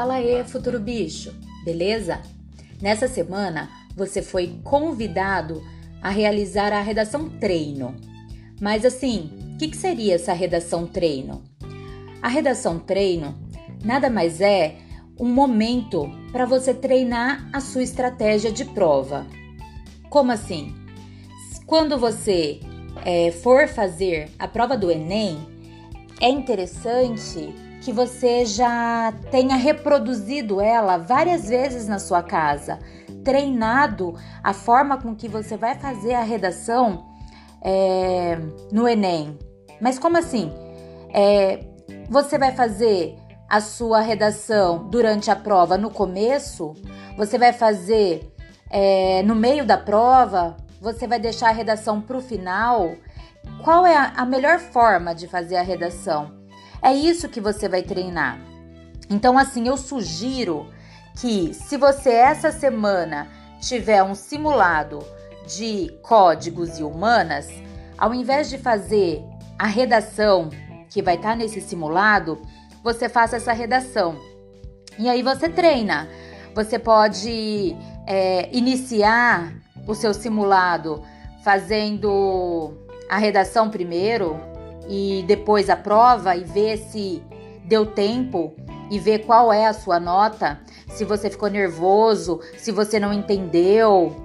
[0.00, 1.30] Fala aí, futuro bicho,
[1.62, 2.22] beleza?
[2.80, 5.62] Nessa semana você foi convidado
[6.00, 7.94] a realizar a redação treino.
[8.58, 11.42] Mas assim, o que, que seria essa redação treino?
[12.22, 13.38] A redação treino
[13.84, 14.78] nada mais é
[15.18, 19.26] um momento para você treinar a sua estratégia de prova.
[20.08, 20.74] Como assim?
[21.66, 22.60] Quando você
[23.04, 25.36] é, for fazer a prova do Enem,
[26.22, 32.78] é interessante que você já tenha reproduzido ela várias vezes na sua casa,
[33.24, 37.06] treinado a forma com que você vai fazer a redação
[37.62, 38.38] é,
[38.70, 39.38] no Enem.
[39.80, 40.52] Mas como assim?
[41.12, 41.64] É,
[42.08, 43.16] você vai fazer
[43.48, 46.74] a sua redação durante a prova no começo?
[47.16, 48.32] Você vai fazer
[48.68, 50.56] é, no meio da prova?
[50.80, 52.94] Você vai deixar a redação para o final?
[53.64, 56.39] Qual é a, a melhor forma de fazer a redação?
[56.82, 58.38] É isso que você vai treinar.
[59.08, 60.68] Então, assim, eu sugiro
[61.20, 63.28] que se você essa semana
[63.60, 65.00] tiver um simulado
[65.46, 67.48] de códigos e humanas,
[67.98, 69.22] ao invés de fazer
[69.58, 70.48] a redação
[70.88, 72.40] que vai estar tá nesse simulado,
[72.82, 74.18] você faça essa redação.
[74.98, 76.08] E aí você treina.
[76.54, 79.52] Você pode é, iniciar
[79.86, 81.02] o seu simulado
[81.42, 82.72] fazendo
[83.08, 84.38] a redação primeiro,
[84.88, 87.22] e depois a prova e ver se
[87.64, 88.54] deu tempo
[88.90, 94.16] e ver qual é a sua nota, se você ficou nervoso, se você não entendeu,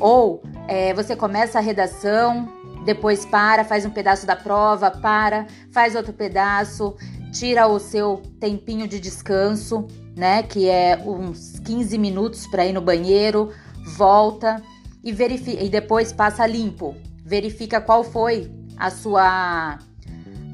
[0.00, 2.48] ou é, você começa a redação,
[2.84, 6.96] depois para, faz um pedaço da prova, para, faz outro pedaço,
[7.30, 12.80] tira o seu tempinho de descanso, né, que é uns 15 minutos para ir no
[12.80, 13.50] banheiro,
[13.96, 14.62] volta
[15.04, 19.78] e verifica e depois passa limpo, verifica qual foi a sua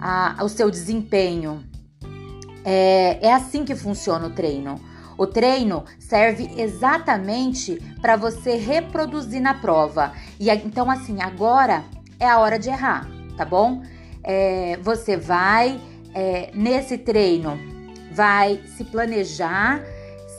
[0.03, 1.62] a, o seu desempenho.
[2.64, 4.81] É, é assim que funciona o treino.
[5.17, 10.12] O treino serve exatamente para você reproduzir na prova.
[10.41, 11.84] E então, assim, agora
[12.19, 13.82] é a hora de errar, tá bom?
[14.25, 15.81] É, você vai
[16.15, 17.59] é, nesse treino,
[18.12, 19.81] vai se planejar.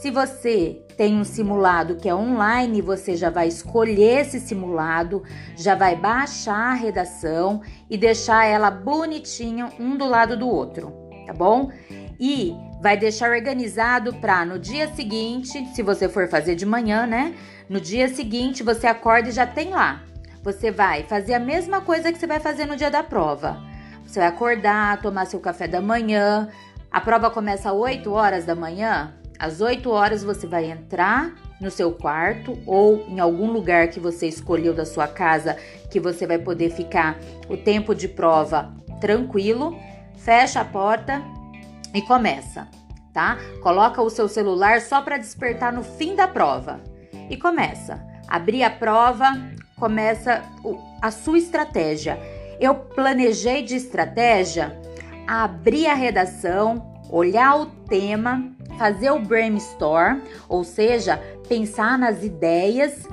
[0.03, 5.23] Se você tem um simulado que é online, você já vai escolher esse simulado,
[5.55, 10.91] já vai baixar a redação e deixar ela bonitinha um do lado do outro,
[11.25, 11.71] tá bom?
[12.19, 17.33] E vai deixar organizado para no dia seguinte, se você for fazer de manhã, né?
[17.69, 20.03] No dia seguinte você acorda e já tem lá.
[20.43, 23.57] Você vai fazer a mesma coisa que você vai fazer no dia da prova.
[24.05, 26.49] Você vai acordar, tomar seu café da manhã.
[26.91, 29.13] A prova começa às 8 horas da manhã.
[29.39, 34.27] Às 8 horas você vai entrar no seu quarto ou em algum lugar que você
[34.27, 35.57] escolheu da sua casa
[35.89, 37.17] que você vai poder ficar
[37.49, 39.77] o tempo de prova tranquilo.
[40.17, 41.21] Fecha a porta
[41.94, 42.67] e começa,
[43.13, 43.38] tá?
[43.61, 46.79] Coloca o seu celular só para despertar no fim da prova
[47.29, 48.01] e começa.
[48.27, 49.25] Abrir a prova,
[49.77, 50.41] começa
[51.01, 52.17] a sua estratégia.
[52.59, 54.79] Eu planejei de estratégia
[55.27, 61.17] abrir a redação, olhar o tema fazer o brainstorm, ou seja,
[61.47, 63.07] pensar nas ideias,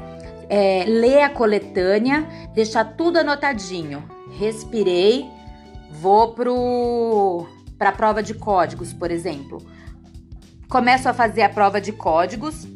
[0.48, 4.02] é, ler a coletânea, deixar tudo anotadinho.
[4.38, 5.26] Respirei,
[5.90, 6.34] vou
[7.78, 9.58] para a prova de códigos, por exemplo.
[10.68, 12.66] Começo a fazer a prova de códigos.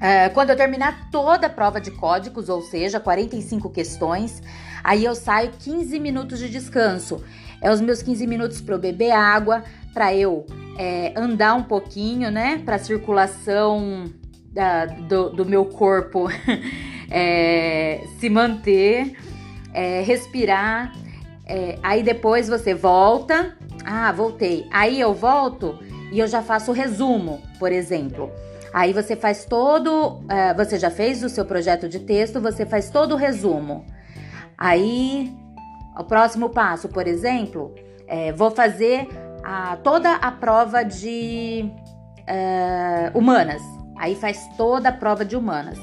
[0.00, 4.42] É, quando eu terminar toda a prova de códigos, ou seja, 45 questões,
[4.82, 7.22] aí eu saio 15 minutos de descanso.
[7.60, 9.62] É os meus 15 minutos para eu beber água,
[9.92, 10.46] para eu
[10.78, 12.62] é, andar um pouquinho, né?
[12.64, 14.04] Para circulação
[14.52, 16.28] da, do, do, meu corpo
[17.10, 19.16] é, se manter,
[19.72, 20.92] é, respirar.
[21.46, 23.56] É, aí depois você volta.
[23.84, 24.66] Ah, voltei.
[24.70, 25.78] Aí eu volto
[26.12, 28.30] e eu já faço o resumo, por exemplo.
[28.72, 30.18] Aí você faz todo.
[30.20, 33.84] Uh, você já fez o seu projeto de texto, você faz todo o resumo.
[34.56, 35.32] Aí,
[35.98, 37.74] o próximo passo, por exemplo,
[38.06, 39.08] é, vou fazer
[39.44, 41.70] a, toda a prova de
[42.20, 43.62] uh, humanas.
[43.98, 45.78] Aí faz toda a prova de humanas.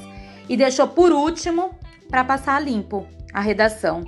[0.48, 1.70] E deixou por último
[2.08, 4.02] para passar limpo a redação.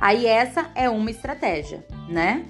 [0.00, 2.44] Aí essa é uma estratégia, né?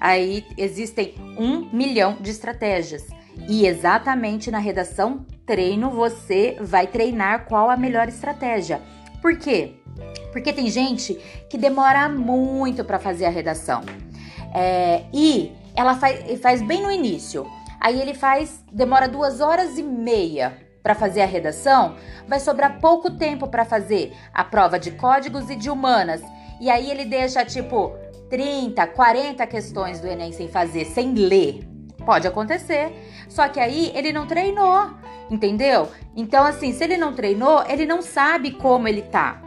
[0.00, 3.06] Aí existem um milhão de estratégias.
[3.48, 8.80] E exatamente na redação treino você vai treinar qual a melhor estratégia.
[9.20, 9.74] Por quê?
[10.32, 11.14] Porque tem gente
[11.48, 13.82] que demora muito para fazer a redação.
[14.52, 17.46] É, e ela faz, faz bem no início.
[17.80, 21.96] Aí ele faz, demora duas horas e meia para fazer a redação,
[22.28, 26.20] vai sobrar pouco tempo para fazer a prova de códigos e de humanas.
[26.60, 27.92] E aí ele deixa tipo
[28.28, 31.66] 30, 40 questões do Enem sem fazer, sem ler.
[32.04, 32.92] Pode acontecer.
[33.28, 34.90] Só que aí ele não treinou,
[35.30, 35.88] entendeu?
[36.14, 39.43] Então, assim, se ele não treinou, ele não sabe como ele tá.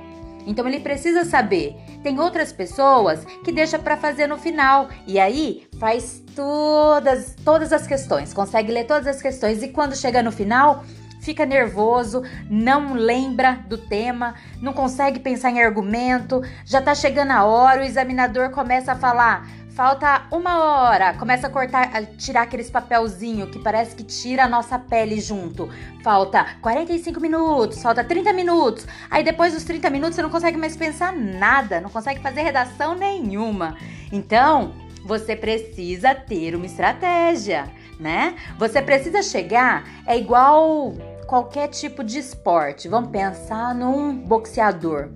[0.48, 1.76] Então, ele precisa saber.
[2.02, 4.90] Tem outras pessoas que deixa para fazer no final.
[5.06, 9.62] E aí faz todas todas as questões, consegue ler todas as questões.
[9.62, 10.84] E quando chega no final,
[11.22, 17.44] fica nervoso, não lembra do tema, não consegue pensar em argumento, já tá chegando a
[17.44, 19.48] hora, o examinador começa a falar:
[19.78, 24.48] falta uma hora, começa a cortar, a tirar aqueles papelzinho que parece que tira a
[24.48, 25.70] nossa pele junto.
[26.04, 28.88] Falta 45 minutos, falta 30 minutos.
[29.08, 32.96] Aí depois dos 30 minutos você não consegue mais pensar nada, não consegue fazer redação
[32.96, 33.78] nenhuma.
[34.12, 34.74] Então,
[35.06, 38.36] você precisa ter uma estratégia, né?
[38.58, 40.96] Você precisa chegar, é igual
[41.28, 42.88] qualquer tipo de esporte.
[42.88, 45.10] Vamos pensar num boxeador.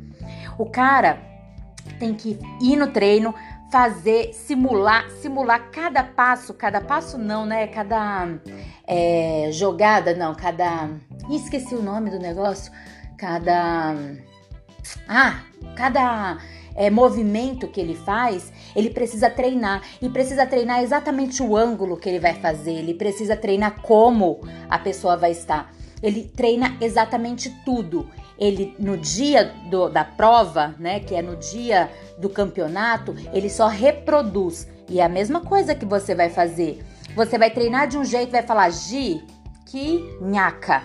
[0.55, 1.31] O cara
[1.97, 3.33] tem que ir no treino,
[3.71, 7.67] fazer, simular, simular cada passo, cada passo não, né?
[7.67, 8.27] Cada
[8.85, 10.89] é, jogada, não, cada.
[11.29, 12.71] esqueci o nome do negócio.
[13.17, 13.95] Cada.
[15.07, 15.41] Ah,
[15.75, 16.37] cada
[16.75, 19.81] é, movimento que ele faz, ele precisa treinar.
[20.01, 22.73] E precisa treinar exatamente o ângulo que ele vai fazer.
[22.73, 25.71] Ele precisa treinar como a pessoa vai estar
[26.01, 28.09] ele treina exatamente tudo.
[28.41, 33.67] Ele no dia do, da prova, né, que é no dia do campeonato, ele só
[33.67, 34.67] reproduz.
[34.89, 36.83] E é a mesma coisa que você vai fazer.
[37.15, 39.23] Você vai treinar de um jeito, vai falar Gi,
[39.67, 40.81] que nhaca.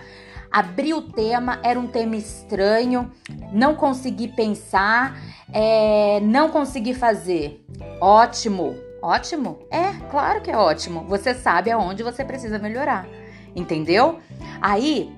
[0.53, 3.11] Abri o tema, era um tema estranho,
[3.53, 5.19] não consegui pensar,
[5.51, 7.65] é, não consegui fazer.
[8.01, 9.61] Ótimo, ótimo?
[9.71, 11.05] É, claro que é ótimo.
[11.09, 13.09] Você sabe aonde você precisa melhorar
[13.57, 14.19] entendeu?
[14.61, 15.16] Aí,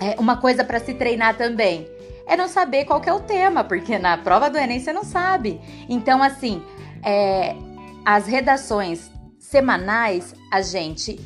[0.00, 1.88] é uma coisa para se treinar também
[2.28, 5.58] é não saber qual é o tema, porque na prova do Enem você não sabe.
[5.88, 6.62] Então, assim,
[7.02, 7.56] é,
[8.04, 11.18] as redações semanais a gente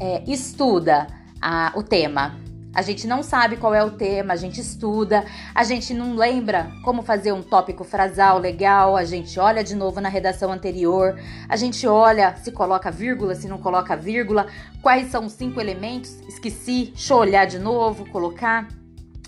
[0.00, 1.08] é, estuda
[1.42, 2.36] a, o tema,
[2.74, 5.24] a gente não sabe qual é o tema, a gente estuda,
[5.54, 10.00] a gente não lembra como fazer um tópico frasal legal, a gente olha de novo
[10.00, 11.16] na redação anterior,
[11.48, 14.48] a gente olha se coloca vírgula, se não coloca vírgula,
[14.82, 18.66] quais são os cinco elementos, esqueci, deixa eu olhar de novo, colocar.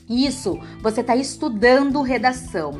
[0.09, 2.73] Isso, você está estudando redação.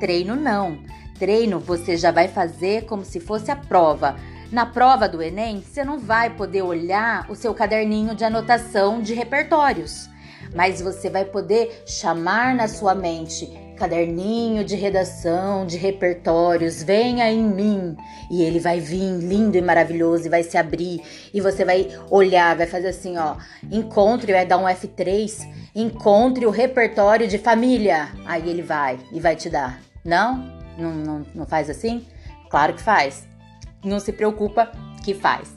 [0.00, 0.78] Treino não.
[1.18, 4.16] Treino você já vai fazer como se fosse a prova.
[4.50, 9.14] Na prova do Enem, você não vai poder olhar o seu caderninho de anotação de
[9.14, 10.10] repertórios
[10.54, 17.42] mas você vai poder chamar na sua mente caderninho de redação, de repertórios, venha em
[17.42, 17.96] mim.
[18.30, 21.02] E ele vai vir lindo e maravilhoso e vai se abrir.
[21.32, 23.36] E você vai olhar, vai fazer assim, ó.
[23.70, 25.46] Encontre, vai dar um F3.
[25.74, 28.08] Encontre o repertório de família.
[28.24, 29.80] Aí ele vai e vai te dar.
[30.04, 30.52] Não?
[30.78, 32.06] Não, não, não faz assim?
[32.48, 33.26] Claro que faz.
[33.84, 34.70] Não se preocupa
[35.04, 35.54] que faz.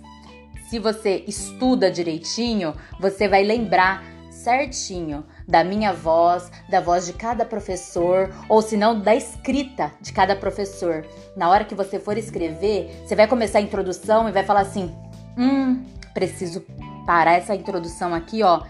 [0.69, 4.03] Se você estuda direitinho, você vai lembrar
[4.47, 10.13] certinho da minha voz, da voz de cada professor, ou se não da escrita de
[10.13, 11.05] cada professor.
[11.35, 14.95] Na hora que você for escrever, você vai começar a introdução e vai falar assim:
[15.37, 15.83] "Hum,
[16.13, 16.63] preciso
[17.05, 18.63] parar essa introdução aqui, ó,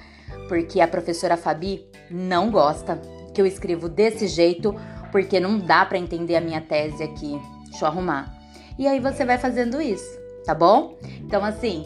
[0.49, 2.99] porque a professora Fabi não gosta
[3.31, 4.73] que eu escrevo desse jeito,
[5.11, 7.39] porque não dá para entender a minha tese aqui.
[7.69, 8.35] Deixa eu arrumar."
[8.79, 10.97] E aí você vai fazendo isso, tá bom?
[11.21, 11.85] Então assim,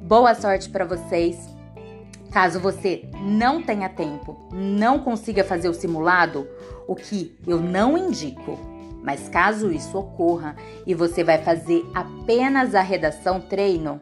[0.00, 1.59] boa sorte para vocês.
[2.30, 6.46] Caso você não tenha tempo, não consiga fazer o simulado,
[6.86, 8.56] o que eu não indico,
[9.02, 10.54] mas caso isso ocorra
[10.86, 14.00] e você vai fazer apenas a redação treino,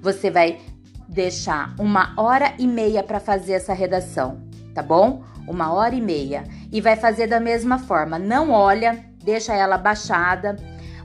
[0.00, 0.60] você vai
[1.08, 4.40] deixar uma hora e meia para fazer essa redação,
[4.72, 5.24] tá bom?
[5.48, 6.44] Uma hora e meia.
[6.72, 8.18] E vai fazer da mesma forma.
[8.18, 10.56] Não olha, deixa ela baixada.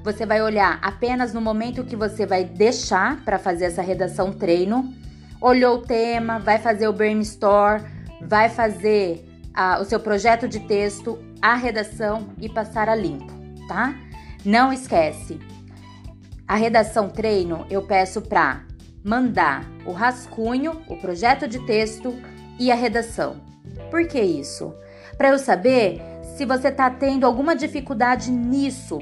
[0.04, 4.94] Você vai olhar apenas no momento que você vai deixar para fazer essa redação treino
[5.42, 7.84] olhou o tema, vai fazer o brainstorm,
[8.22, 9.26] vai fazer
[9.80, 13.34] o seu projeto de texto, a redação e passar a limpo,
[13.68, 13.96] tá?
[14.46, 15.40] Não esquece.
[16.48, 18.64] A redação treino eu peço para
[19.04, 22.16] mandar o rascunho, o projeto de texto
[22.60, 23.42] e a redação.
[23.92, 24.74] Por que isso?
[25.18, 26.02] Para eu saber
[26.36, 29.00] se você está tendo alguma dificuldade nisso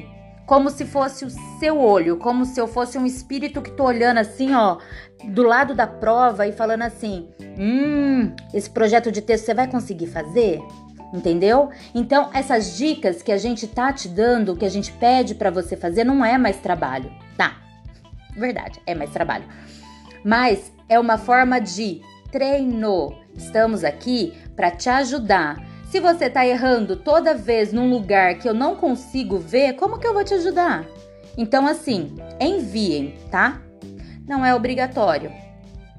[0.48, 4.20] como se fosse o seu olho, como se eu fosse um espírito que tô olhando
[4.20, 4.78] assim, ó,
[5.26, 7.28] do lado da prova e falando assim:
[7.60, 10.60] "Hum, esse projeto de texto você vai conseguir fazer?"
[11.14, 11.70] Entendeu?
[11.96, 15.78] Então, essas dicas que a gente tá te dando, que a gente pede para você
[15.78, 17.10] fazer, não é mais trabalho.
[17.38, 17.58] Tá.
[18.36, 19.46] Verdade, é mais trabalho.
[20.24, 23.16] Mas é uma forma de treino.
[23.36, 25.58] Estamos aqui para te ajudar
[25.98, 30.06] se você está errando toda vez num lugar que eu não consigo ver, como que
[30.06, 30.86] eu vou te ajudar?
[31.36, 33.60] Então, assim, enviem, tá?
[34.28, 35.32] não é obrigatório.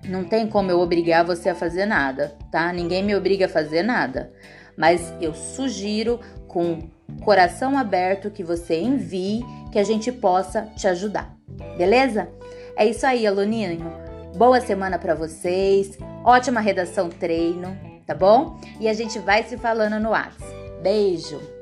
[0.04, 2.72] Não tem como eu obrigar você a fazer nada, tá?
[2.72, 4.32] Ninguém me obriga a fazer nada.
[4.76, 6.88] Mas eu sugiro com
[7.24, 11.34] coração aberto que você envie que a gente possa te ajudar.
[11.76, 12.28] Beleza?
[12.76, 13.92] É isso aí, aluninho.
[14.36, 15.98] Boa semana para vocês.
[16.24, 17.76] Ótima redação treino,
[18.08, 18.58] tá bom?
[18.80, 20.42] E a gente vai se falando no WhatsApp.
[20.82, 21.57] Beijo.